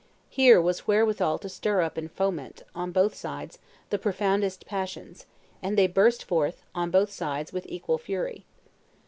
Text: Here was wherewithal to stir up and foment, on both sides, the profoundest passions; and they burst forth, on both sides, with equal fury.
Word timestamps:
Here 0.31 0.59
was 0.59 0.87
wherewithal 0.87 1.37
to 1.37 1.47
stir 1.47 1.81
up 1.83 1.95
and 1.95 2.11
foment, 2.11 2.63
on 2.73 2.91
both 2.91 3.13
sides, 3.13 3.59
the 3.91 3.99
profoundest 3.99 4.65
passions; 4.65 5.27
and 5.61 5.77
they 5.77 5.85
burst 5.85 6.23
forth, 6.23 6.63
on 6.73 6.89
both 6.89 7.11
sides, 7.11 7.53
with 7.53 7.67
equal 7.69 7.99
fury. 7.99 8.43